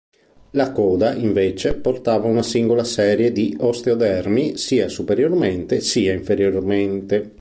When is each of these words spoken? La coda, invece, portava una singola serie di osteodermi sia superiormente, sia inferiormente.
La 0.53 0.71
coda, 0.71 1.13
invece, 1.13 1.75
portava 1.75 2.27
una 2.27 2.41
singola 2.41 2.83
serie 2.83 3.31
di 3.31 3.55
osteodermi 3.59 4.57
sia 4.57 4.89
superiormente, 4.89 5.79
sia 5.79 6.11
inferiormente. 6.11 7.29